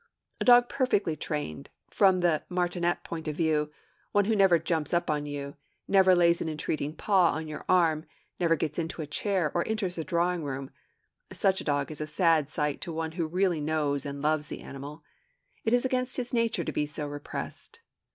A 0.39 0.45
dog 0.45 0.67
perfectly 0.67 1.15
trained, 1.15 1.69
from 1.91 2.21
the 2.21 2.41
martinet 2.49 3.03
point 3.03 3.27
of 3.27 3.35
view, 3.35 3.69
one 4.13 4.25
who 4.25 4.35
never 4.35 4.57
'jumps 4.57 4.95
up' 4.95 5.11
on 5.11 5.27
you, 5.27 5.57
never 5.87 6.15
lays 6.15 6.41
an 6.41 6.49
entreating 6.49 6.95
paw 6.95 7.33
on 7.33 7.47
your 7.47 7.63
arm, 7.69 8.05
never 8.39 8.55
gets 8.55 8.79
into 8.79 9.03
a 9.03 9.05
chair, 9.05 9.51
or 9.53 9.63
enters 9.67 9.97
the 9.97 10.03
drawing 10.03 10.43
room, 10.43 10.71
such 11.31 11.61
a 11.61 11.65
dog 11.65 11.91
is 11.91 12.01
a 12.01 12.07
sad 12.07 12.49
sight 12.49 12.81
to 12.81 12.91
one 12.91 13.11
who 13.11 13.27
really 13.27 13.61
knows 13.61 14.03
and 14.03 14.23
loves 14.23 14.47
the 14.47 14.61
animal. 14.61 15.03
It 15.65 15.71
is 15.71 15.85
against 15.85 16.17
his 16.17 16.33
nature 16.33 16.63
to 16.63 16.71
be 16.71 16.87
so 16.87 17.05
repressed. 17.05 17.81